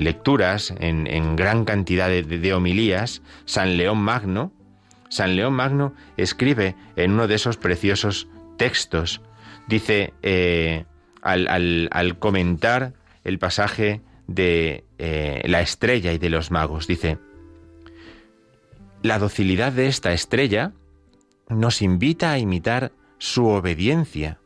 [0.00, 4.52] lecturas en, gran cantidad de, homilías, San León Magno,
[5.08, 9.20] San León Magno escribe en uno de esos preciosos textos,
[9.68, 10.12] dice,
[11.22, 12.94] al, al, comentar
[13.24, 14.84] el pasaje de
[15.44, 17.18] la estrella y de los magos, dice,
[19.02, 20.72] la docilidad de esta estrella
[21.48, 24.38] nos invita a imitar su obediencia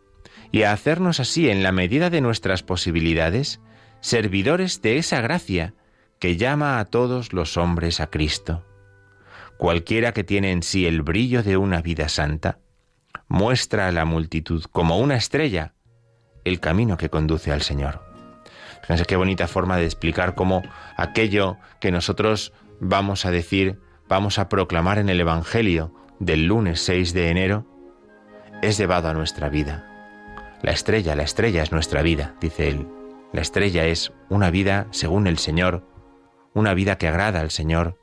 [0.53, 3.61] y a hacernos así, en la medida de nuestras posibilidades,
[4.01, 5.75] servidores de esa gracia
[6.19, 8.65] que llama a todos los hombres a Cristo.
[9.57, 12.59] Cualquiera que tiene en sí el brillo de una vida santa,
[13.29, 15.75] muestra a la multitud como una estrella
[16.45, 18.03] el camino que conduce al Señor.
[18.83, 20.63] Fíjense qué bonita forma de explicar cómo
[20.97, 23.79] aquello que nosotros vamos a decir
[24.09, 27.67] vamos a proclamar en el Evangelio del lunes 6 de enero
[28.63, 29.87] es llevado a nuestra vida.
[30.63, 33.00] La estrella, la estrella es nuestra vida, dice él.
[33.33, 35.85] La estrella es una vida según el Señor,
[36.53, 37.97] una vida que agrada al Señor.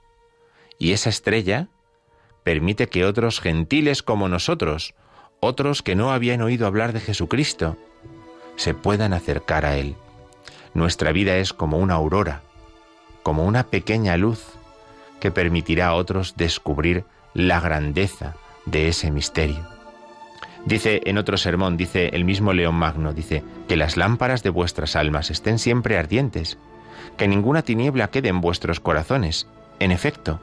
[0.80, 1.68] Y esa estrella
[2.44, 4.96] permite que otros gentiles como nosotros,
[5.42, 7.76] otros que no habían oído hablar de Jesucristo,
[8.56, 9.96] se puedan acercar a Él.
[10.74, 12.42] Nuestra vida es como una aurora,
[13.22, 14.46] como una pequeña luz
[15.20, 17.04] que permitirá a otros descubrir
[17.34, 19.77] la grandeza de ese misterio.
[20.66, 24.96] Dice en otro sermón, dice el mismo León Magno, dice, que las lámparas de vuestras
[24.96, 26.58] almas estén siempre ardientes,
[27.18, 29.48] que ninguna tiniebla quede en vuestros corazones.
[29.80, 30.40] En efecto,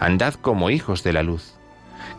[0.00, 1.54] andad como hijos de la luz,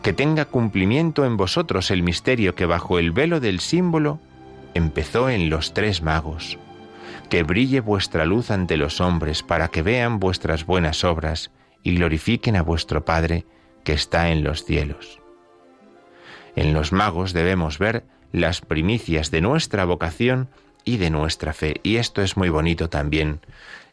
[0.02, 4.20] que tenga cumplimiento en vosotros el misterio que bajo el velo del símbolo
[4.74, 6.58] empezó en los tres magos.
[7.28, 11.50] Que brille vuestra luz ante los hombres para que vean vuestras buenas obras
[11.82, 13.46] y glorifiquen a vuestro Padre
[13.84, 15.19] que está en los cielos.
[16.56, 20.48] En los magos debemos ver las primicias de nuestra vocación
[20.84, 21.80] y de nuestra fe.
[21.82, 23.40] Y esto es muy bonito también.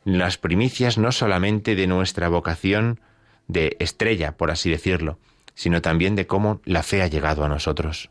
[0.03, 2.99] Las primicias no solamente de nuestra vocación
[3.47, 5.19] de estrella, por así decirlo,
[5.53, 8.09] sino también de cómo la fe ha llegado a nosotros.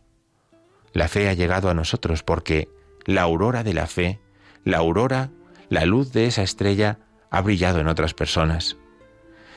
[0.92, 2.68] La fe ha llegado a nosotros porque
[3.04, 4.18] la aurora de la fe,
[4.64, 5.30] la aurora,
[5.68, 6.98] la luz de esa estrella
[7.30, 8.76] ha brillado en otras personas.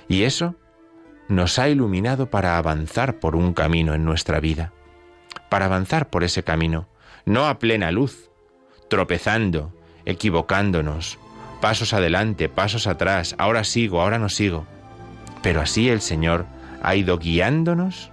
[0.08, 0.56] Y eso
[1.28, 4.74] nos ha iluminado para avanzar por un camino en nuestra vida,
[5.50, 6.88] para avanzar por ese camino,
[7.26, 8.30] no a plena luz,
[8.90, 9.74] tropezando,
[10.06, 11.20] equivocándonos,
[11.62, 14.66] pasos adelante, pasos atrás, ahora sigo, ahora no sigo.
[15.42, 16.46] Pero así el Señor
[16.82, 18.12] ha ido guiándonos,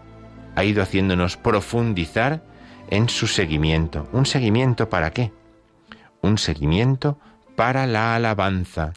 [0.54, 2.42] ha ido haciéndonos profundizar
[2.90, 4.08] en su seguimiento.
[4.12, 5.32] ¿Un seguimiento para qué?
[6.22, 7.18] Un seguimiento
[7.56, 8.92] para la alabanza,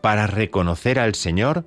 [0.00, 1.64] para reconocer al Señor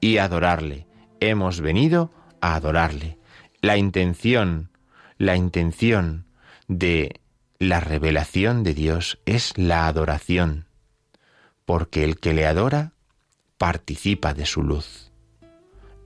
[0.00, 0.86] y adorarle.
[1.20, 2.10] Hemos venido
[2.40, 3.18] a adorarle.
[3.62, 4.70] La intención,
[5.18, 6.26] la intención
[6.68, 7.20] de
[7.58, 10.66] la revelación de Dios es la adoración,
[11.64, 12.92] porque el que le adora
[13.58, 15.06] participa de su luz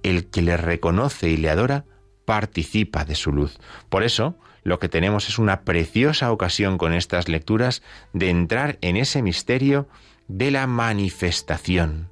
[0.03, 1.85] el que le reconoce y le adora
[2.25, 3.59] participa de su luz.
[3.89, 7.83] Por eso, lo que tenemos es una preciosa ocasión con estas lecturas
[8.13, 9.89] de entrar en ese misterio
[10.29, 12.11] de la manifestación,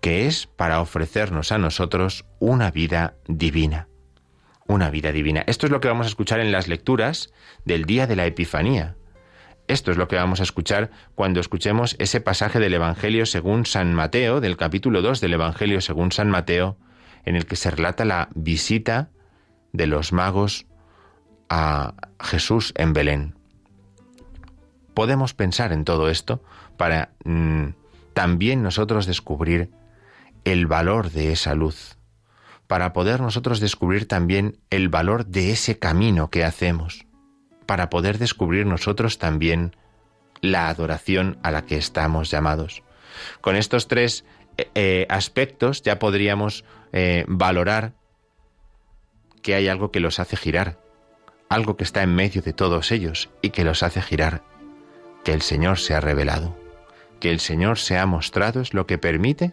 [0.00, 3.88] que es para ofrecernos a nosotros una vida divina.
[4.66, 5.44] Una vida divina.
[5.46, 7.32] Esto es lo que vamos a escuchar en las lecturas
[7.64, 8.96] del día de la Epifanía.
[9.66, 13.94] Esto es lo que vamos a escuchar cuando escuchemos ese pasaje del Evangelio según San
[13.94, 16.76] Mateo, del capítulo 2 del Evangelio según San Mateo,
[17.24, 19.08] en el que se relata la visita
[19.72, 20.66] de los magos
[21.48, 23.34] a Jesús en Belén.
[24.92, 26.42] Podemos pensar en todo esto
[26.76, 27.68] para mm,
[28.12, 29.70] también nosotros descubrir
[30.44, 31.96] el valor de esa luz,
[32.66, 37.06] para poder nosotros descubrir también el valor de ese camino que hacemos,
[37.66, 39.76] para poder descubrir nosotros también
[40.40, 42.82] la adoración a la que estamos llamados.
[43.40, 44.24] Con estos tres
[44.56, 47.92] eh, eh, aspectos ya podríamos eh, valorar
[49.42, 50.78] que hay algo que los hace girar,
[51.48, 54.42] algo que está en medio de todos ellos y que los hace girar,
[55.22, 56.56] que el Señor se ha revelado,
[57.20, 59.52] que el Señor se ha mostrado es lo que permite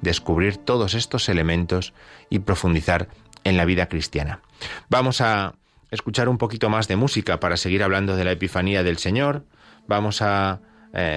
[0.00, 1.92] descubrir todos estos elementos
[2.30, 3.08] y profundizar
[3.44, 4.40] en la vida cristiana.
[4.88, 5.54] Vamos a
[5.90, 9.44] escuchar un poquito más de música para seguir hablando de la Epifanía del Señor,
[9.86, 10.60] vamos a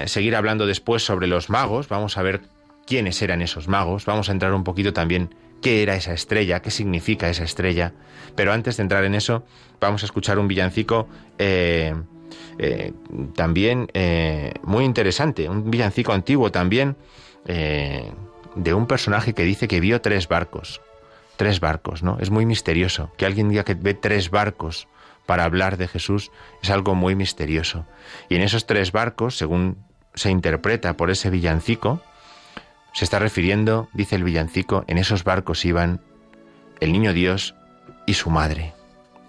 [0.05, 2.41] seguir hablando después sobre los magos, vamos a ver
[2.85, 6.71] quiénes eran esos magos, vamos a entrar un poquito también qué era esa estrella, qué
[6.71, 7.93] significa esa estrella.
[8.35, 9.45] Pero antes de entrar en eso,
[9.79, 11.07] vamos a escuchar un villancico
[11.37, 11.93] eh,
[12.57, 12.93] eh,
[13.35, 16.95] también eh, muy interesante, un villancico antiguo también
[18.55, 20.81] de un personaje que dice que vio tres barcos.
[21.37, 22.17] Tres barcos, ¿no?
[22.19, 23.11] Es muy misterioso.
[23.17, 24.87] Que alguien diga que ve tres barcos
[25.25, 26.31] para hablar de Jesús
[26.61, 27.85] es algo muy misterioso.
[28.29, 29.77] Y en esos tres barcos, según
[30.13, 32.01] se interpreta por ese villancico,
[32.93, 36.01] se está refiriendo, dice el villancico, en esos barcos iban
[36.81, 37.55] el niño Dios
[38.05, 38.73] y su madre.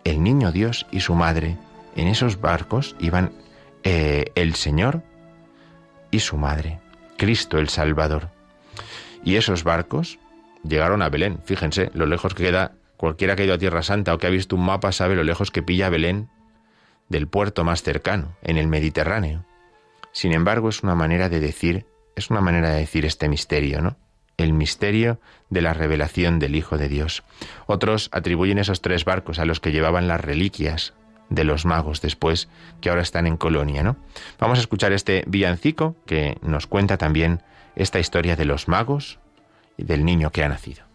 [0.05, 1.57] El niño Dios y su madre.
[1.95, 3.33] En esos barcos iban
[3.85, 5.03] eh, el Señor
[6.11, 6.81] y su madre,
[7.17, 8.31] Cristo el Salvador.
[9.25, 10.19] Y esos barcos
[10.63, 11.39] llegaron a Belén.
[11.45, 12.73] Fíjense lo lejos que queda.
[12.97, 15.25] Cualquiera que ha ido a Tierra Santa o que ha visto un mapa sabe lo
[15.25, 16.29] lejos que pilla Belén
[17.09, 19.45] del puerto más cercano, en el Mediterráneo.
[20.13, 23.97] Sin embargo, es una manera de decir es una manera de decir este misterio, ¿no?
[24.37, 25.21] El misterio
[25.51, 27.23] de la revelación del Hijo de Dios.
[27.67, 30.95] Otros atribuyen esos tres barcos a los que llevaban las reliquias
[31.29, 32.49] de los magos después,
[32.81, 33.97] que ahora están en Colonia, ¿no?
[34.39, 37.43] Vamos a escuchar este villancico que nos cuenta también
[37.77, 39.19] esta historia de los magos
[39.77, 40.92] y del niño que ha nacido.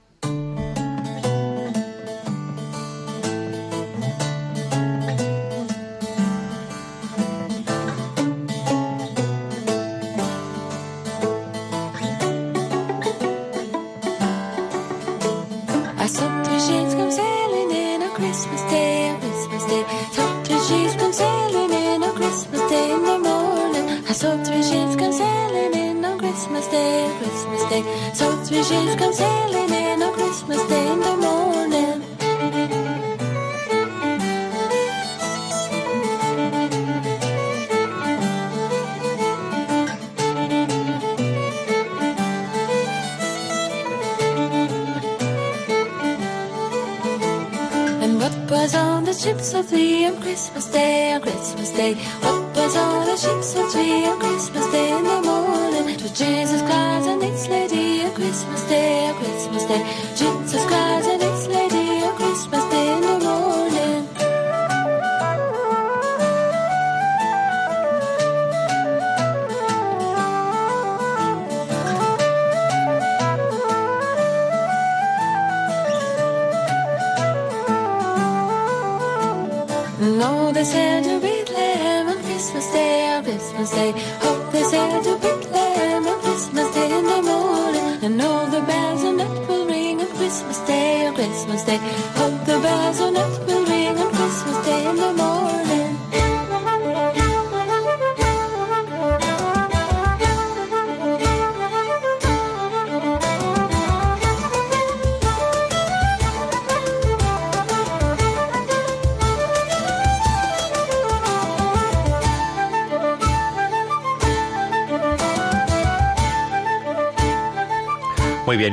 [49.27, 51.95] Ships of thee on Christmas Day, on Christmas Day?
[52.23, 55.97] What was on the ships of thee on Christmas Day in the morning?
[55.97, 59.83] To Jesus Christ and its lady on Christmas Day, on Christmas Day.
[60.15, 61.16] Jesus Christ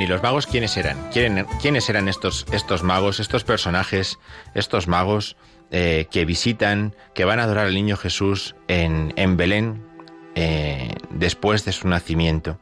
[0.05, 0.97] ¿y los magos quiénes eran?
[1.13, 4.19] ¿Quién- ¿Quiénes eran estos, estos magos, estos personajes,
[4.55, 5.37] estos magos
[5.71, 9.83] eh, que visitan, que van a adorar al niño Jesús en, en Belén
[10.35, 12.59] eh, después de su nacimiento?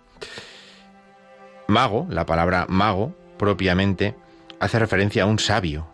[1.69, 4.15] Mago, la palabra mago propiamente,
[4.61, 5.87] hace referencia a un sabio.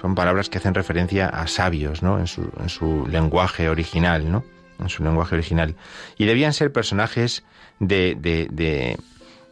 [0.00, 2.18] Son palabras que hacen referencia a sabios, ¿no?
[2.18, 4.44] En su, en su lenguaje original, ¿no?
[4.80, 5.76] En su lenguaje original.
[6.18, 7.44] Y debían ser personajes
[7.78, 8.98] de, de- de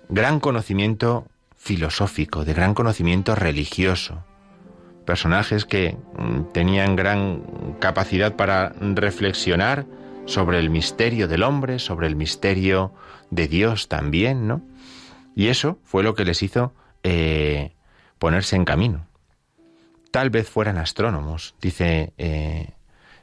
[0.08, 1.26] gran conocimiento
[1.60, 4.24] filosófico, de gran conocimiento religioso.
[5.04, 9.84] Personajes que mm, tenían gran capacidad para reflexionar
[10.24, 12.94] sobre el misterio del hombre, sobre el misterio
[13.30, 14.62] de Dios también, ¿no?
[15.36, 17.74] Y eso fue lo que les hizo eh,
[18.18, 19.06] ponerse en camino.
[20.10, 22.70] Tal vez fueran astrónomos, dice eh,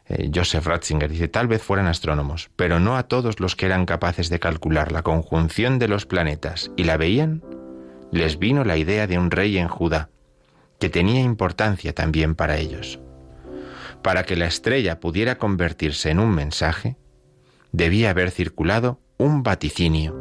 [0.07, 3.85] eh, Joseph Ratzinger, dice, tal vez fueran astrónomos, pero no a todos los que eran
[3.85, 7.43] capaces de calcular la conjunción de los planetas y la veían,
[8.11, 10.09] les vino la idea de un rey en Judá,
[10.79, 12.99] que tenía importancia también para ellos.
[14.01, 16.97] Para que la estrella pudiera convertirse en un mensaje,
[17.71, 20.15] debía haber circulado un vaticinio,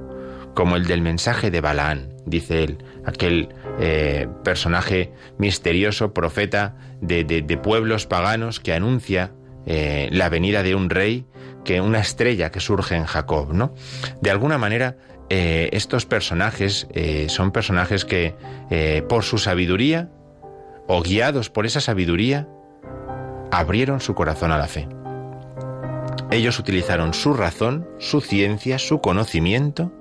[0.55, 8.07] como el del mensaje de Balaán, dice él, aquel eh, personaje misterioso, profeta de, pueblos
[8.07, 9.33] paganos que anuncia
[9.67, 11.27] eh, la venida de un rey,
[11.65, 13.75] que una estrella que surge en Jacob, ¿no?
[14.23, 14.97] De alguna manera,
[15.29, 18.35] eh, estos personajes eh, son personajes que,
[18.71, 20.09] eh, por su sabiduría,
[20.87, 22.49] o guiados por esa sabiduría,
[23.51, 24.89] abrieron su corazón a la fe.
[26.31, 29.93] Ellos utilizaron su razón, su ciencia, su conocimiento,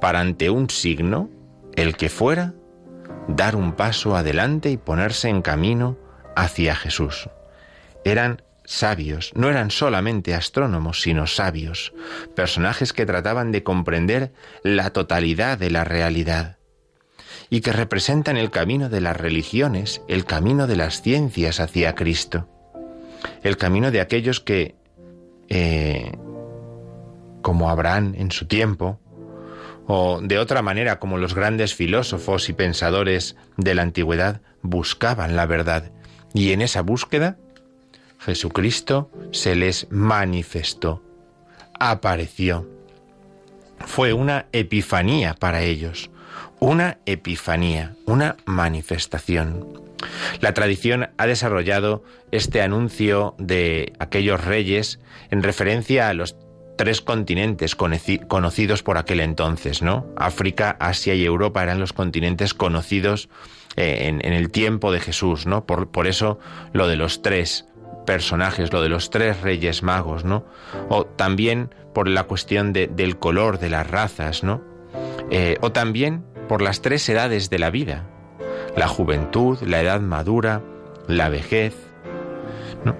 [0.00, 1.28] para ante un signo,
[1.74, 2.54] el que fuera,
[3.28, 5.98] dar un paso adelante y ponerse en camino
[6.36, 7.28] hacia Jesús.
[8.04, 11.92] Eran sabios, no eran solamente astrónomos, sino sabios,
[12.34, 16.58] personajes que trataban de comprender la totalidad de la realidad.
[17.50, 22.48] Y que representan el camino de las religiones, el camino de las ciencias hacia Cristo,
[23.42, 24.74] el camino de aquellos que,
[25.48, 26.12] eh,
[27.42, 28.98] como Abraham en su tiempo,
[29.86, 35.46] o de otra manera como los grandes filósofos y pensadores de la antigüedad buscaban la
[35.46, 35.92] verdad.
[36.32, 37.36] Y en esa búsqueda,
[38.24, 41.02] Jesucristo se les manifestó,
[41.78, 42.66] apareció.
[43.80, 46.10] Fue una epifanía para ellos,
[46.58, 49.82] una epifanía, una manifestación.
[50.40, 55.00] La tradición ha desarrollado este anuncio de aquellos reyes
[55.30, 56.36] en referencia a los
[56.76, 60.06] tres continentes conocidos por aquel entonces, ¿no?
[60.16, 63.28] África, Asia y Europa eran los continentes conocidos
[63.76, 65.66] eh, en, en el tiempo de Jesús, ¿no?
[65.66, 66.38] Por, por eso
[66.72, 67.66] lo de los tres
[68.04, 70.44] personajes, lo de los tres reyes magos, ¿no?
[70.88, 74.62] O también por la cuestión de- del color de las razas, ¿no?
[75.30, 78.04] Eh, o también por las tres edades de la vida,
[78.76, 80.62] la juventud, la edad madura,
[81.08, 81.74] la vejez.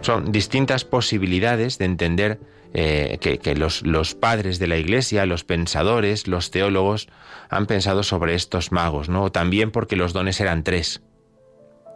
[0.00, 2.40] Son distintas posibilidades de entender
[2.72, 7.08] eh, que, que los, los padres de la Iglesia, los pensadores, los teólogos
[7.48, 9.24] han pensado sobre estos magos, ¿no?
[9.24, 11.02] O también porque los dones eran tres: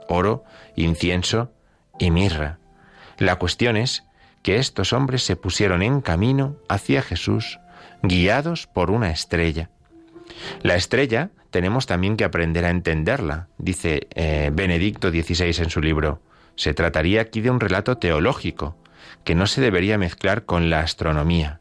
[0.09, 0.45] oro,
[0.77, 1.51] incienso
[1.99, 2.59] y mirra.
[3.19, 4.05] La cuestión es
[4.43, 7.59] que estos hombres se pusieron en camino hacia Jesús,
[8.03, 9.71] guiados por una estrella.
[10.63, 16.23] La estrella tenemos también que aprender a entenderla, dice eh, Benedicto XVI en su libro.
[16.55, 18.77] Se trataría aquí de un relato teológico,
[19.25, 21.61] que no se debería mezclar con la astronomía.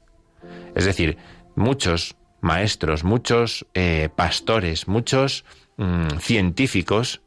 [0.75, 1.17] Es decir,
[1.55, 5.45] muchos maestros, muchos eh, pastores, muchos
[5.77, 7.21] mm, científicos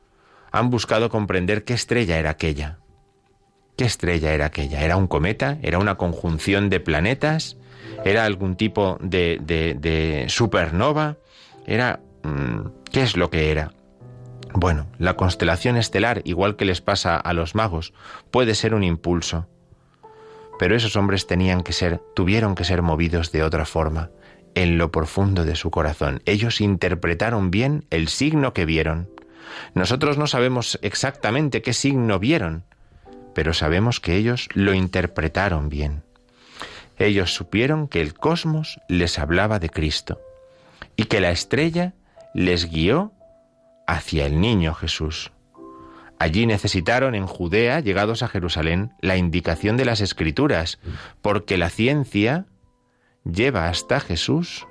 [0.52, 2.79] han buscado comprender qué estrella era aquella.
[3.80, 4.82] ¿Qué estrella era aquella?
[4.82, 5.56] ¿Era un cometa?
[5.62, 7.56] ¿Era una conjunción de planetas?
[8.04, 11.16] ¿Era algún tipo de, de, supernova?
[11.66, 12.00] ¿Era...
[12.22, 13.72] Mm, ¿Qué es lo que era?
[14.52, 17.94] Bueno, la constelación estelar, igual que les pasa a los magos,
[18.30, 19.48] puede ser un impulso.
[20.58, 24.10] Pero esos hombres tenían que ser, tuvieron que ser movidos de otra forma,
[24.54, 26.20] en lo profundo de su corazón.
[26.26, 29.08] Ellos interpretaron bien el signo que vieron.
[29.72, 32.66] Nosotros no sabemos exactamente qué signo vieron,
[33.34, 36.02] pero sabemos que ellos lo interpretaron bien.
[36.98, 40.20] Ellos supieron que el cosmos les hablaba de Cristo
[40.96, 41.94] y que la estrella
[42.34, 43.12] les guió
[43.86, 45.32] hacia el niño Jesús.
[46.18, 50.78] Allí necesitaron en Judea, llegados a Jerusalén, la indicación de las escrituras,
[51.22, 52.44] porque la ciencia
[53.24, 54.66] lleva hasta Jesús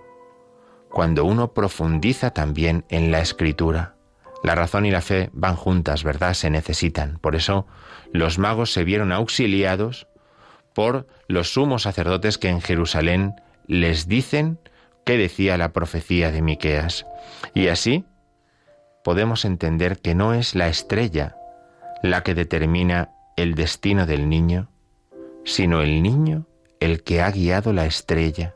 [0.91, 3.95] cuando uno profundiza también en la escritura.
[4.43, 6.35] La razón y la fe van juntas, ¿verdad?
[6.35, 7.17] Se necesitan.
[7.19, 7.65] Por eso
[8.13, 10.07] los magos se vieron auxiliados
[10.73, 13.35] por los sumos sacerdotes que en Jerusalén
[13.67, 14.59] les dicen
[15.05, 17.05] qué decía la profecía de Miqueas.
[17.53, 18.05] Y así
[19.03, 21.35] podemos entender que no es la estrella
[22.01, 24.69] la que determina el destino del niño,
[25.45, 26.45] sino el niño
[26.79, 28.55] el que ha guiado la estrella.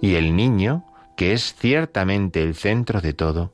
[0.00, 0.84] Y el niño,
[1.16, 3.52] que es ciertamente el centro de todo,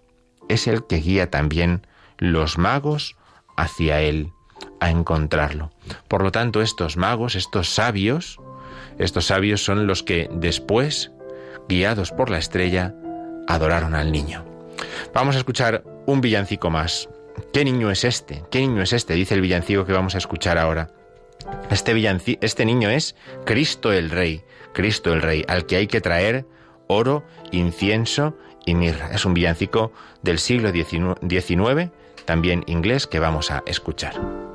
[0.49, 1.86] es el que guía también
[2.18, 3.16] los magos
[3.57, 4.32] hacia él,
[4.81, 5.70] a encontrarlo.
[6.09, 8.39] Por lo tanto, estos magos, estos sabios,
[8.99, 11.12] estos sabios son los que después,
[11.68, 12.95] guiados por la estrella,
[13.47, 14.45] adoraron al niño.
[15.14, 17.09] Vamos a escuchar un villancico más.
[17.53, 18.43] ¿Qué niño es este?
[18.51, 19.14] ¿Qué niño es este?
[19.14, 20.91] Dice el villancico que vamos a escuchar ahora.
[21.70, 23.14] Este, este niño es
[23.45, 26.47] Cristo el Rey, Cristo el Rey, al que hay que traer
[26.89, 29.11] oro, incienso y mirra.
[29.12, 31.91] Es un villancico del siglo XIX,
[32.24, 34.48] también inglés, que vamos a escuchar.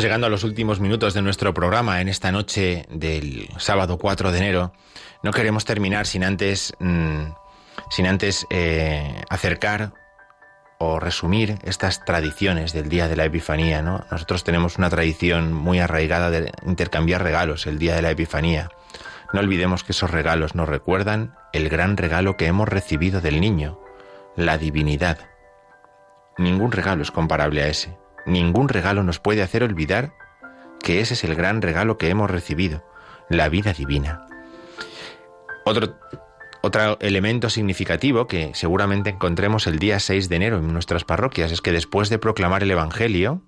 [0.00, 4.38] Llegando a los últimos minutos de nuestro programa en esta noche del sábado 4 de
[4.38, 4.72] enero.
[5.22, 7.22] No queremos terminar sin antes, mm,
[7.90, 9.94] sin antes eh, acercar
[10.78, 13.80] o resumir estas tradiciones del día de la Epifanía.
[13.80, 14.04] ¿no?
[14.10, 18.68] Nosotros tenemos una tradición muy arraigada de intercambiar regalos el día de la Epifanía.
[19.32, 23.80] No olvidemos que esos regalos nos recuerdan el gran regalo que hemos recibido del niño,
[24.36, 25.20] la divinidad.
[26.36, 27.96] Ningún regalo es comparable a ese.
[28.26, 30.12] Ningún regalo nos puede hacer olvidar
[30.80, 32.84] que ese es el gran regalo que hemos recibido,
[33.28, 34.26] la vida divina.
[35.64, 35.98] Otro,
[36.62, 41.60] otro elemento significativo que seguramente encontremos el día 6 de enero en nuestras parroquias es
[41.60, 43.42] que después de proclamar el Evangelio,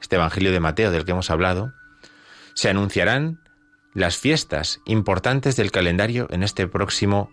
[0.00, 1.72] este Evangelio de Mateo del que hemos hablado,
[2.54, 3.40] se anunciarán
[3.94, 7.30] las fiestas importantes del calendario en este próximo,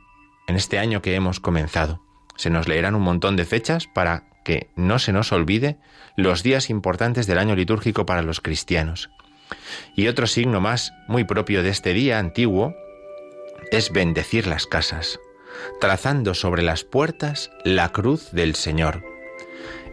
[0.48, 2.02] en este año que hemos comenzado.
[2.38, 5.78] Se nos leerán un montón de fechas para que no se nos olvide
[6.16, 9.10] los días importantes del año litúrgico para los cristianos.
[9.96, 12.74] Y otro signo más muy propio de este día antiguo
[13.72, 15.20] es bendecir las casas,
[15.82, 19.04] trazando sobre las puertas la cruz del Señor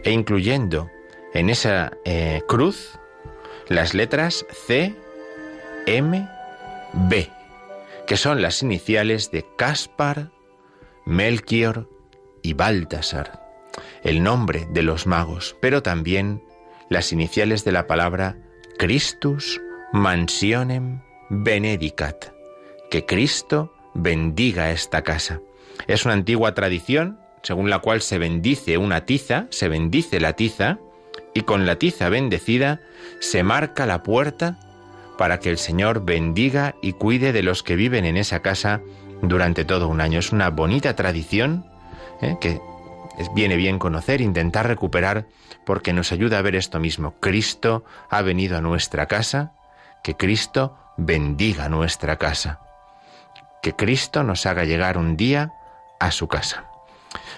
[0.03, 0.89] e incluyendo
[1.33, 2.99] en esa eh, cruz
[3.67, 4.95] las letras C,
[5.85, 6.29] M,
[6.93, 7.29] B,
[8.05, 10.31] que son las iniciales de Caspar,
[11.05, 11.89] Melchior
[12.41, 13.42] y Baltasar,
[14.03, 16.43] el nombre de los magos, pero también
[16.89, 18.37] las iniciales de la palabra
[18.77, 19.61] Christus
[19.93, 22.25] mansionem benedicat,
[22.91, 25.39] que Cristo bendiga esta casa.
[25.87, 30.79] Es una antigua tradición según la cual se bendice una tiza, se bendice la tiza,
[31.35, 32.79] y con la tiza bendecida
[33.19, 34.59] se marca la puerta
[35.17, 38.81] para que el Señor bendiga y cuide de los que viven en esa casa
[39.21, 40.19] durante todo un año.
[40.19, 41.65] Es una bonita tradición
[42.21, 42.37] ¿eh?
[42.39, 42.61] que
[43.35, 45.27] viene bien conocer, intentar recuperar,
[45.65, 47.15] porque nos ayuda a ver esto mismo.
[47.19, 49.53] Cristo ha venido a nuestra casa,
[50.03, 52.59] que Cristo bendiga nuestra casa,
[53.61, 55.53] que Cristo nos haga llegar un día
[55.99, 56.65] a su casa.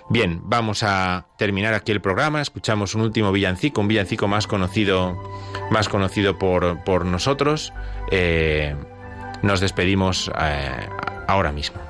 [0.10, 2.42] Bien, vamos a terminar aquí el programa.
[2.42, 5.18] Escuchamos un último villancico, un villancico más conocido,
[5.72, 7.74] más conocido por, nosotros.
[8.12, 8.76] Eh,
[9.42, 10.90] nos despedimos eh,
[11.28, 11.85] ahora mismo.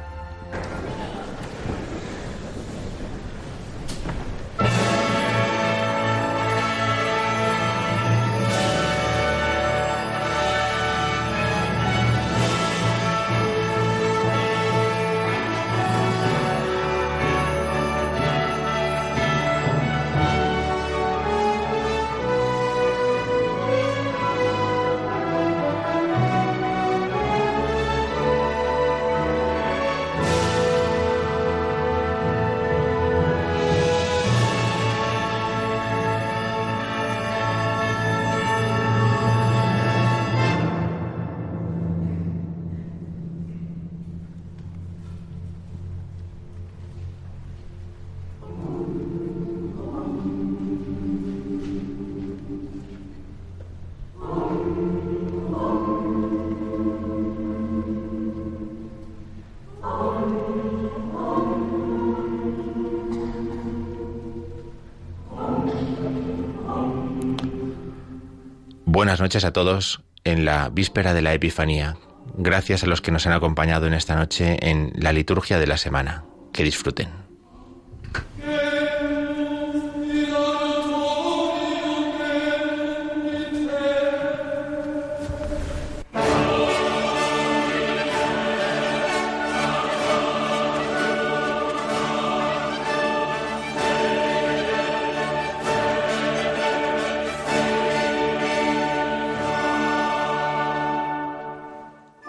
[68.96, 71.98] Buenas noches a todos en la víspera de la Epifanía.
[72.38, 75.76] Gracias a los que nos han acompañado en esta noche en la liturgia de la
[75.76, 76.24] semana.
[76.54, 77.25] Que disfruten.